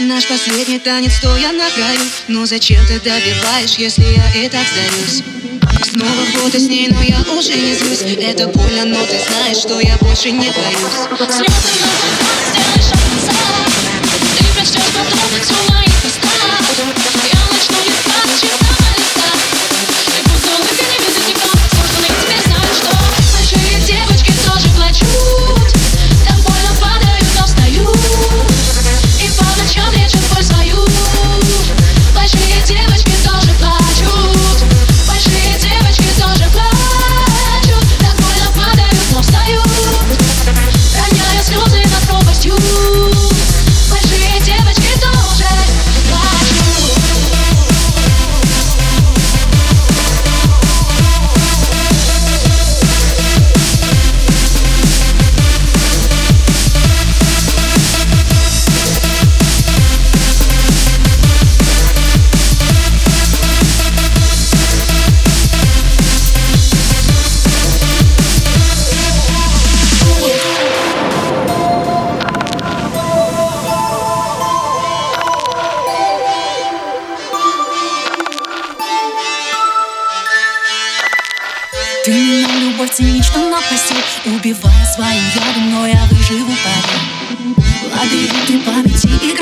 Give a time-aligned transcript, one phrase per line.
[0.00, 5.24] Наш последний танец стоя на краю Но зачем ты добиваешь, если я и так сдаюсь?
[5.90, 8.02] Снова фото с ней, но я уже не злюсь.
[8.22, 11.30] Это больно, но ты знаешь, что я больше не боюсь.
[11.30, 12.27] Слезы
[82.08, 87.54] Ты меня любовь цинично напасил Убивая своим ядом, но я выживу парень
[87.94, 89.36] Лабиринты памяти и